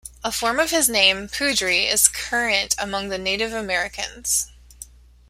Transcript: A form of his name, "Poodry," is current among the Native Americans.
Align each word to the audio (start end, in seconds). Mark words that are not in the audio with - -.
A 0.23 0.31
form 0.31 0.59
of 0.59 0.71
his 0.71 0.89
name, 0.89 1.29
"Poodry," 1.29 1.85
is 1.87 2.07
current 2.07 2.73
among 2.79 3.09
the 3.09 3.19
Native 3.19 3.53
Americans. 3.53 4.47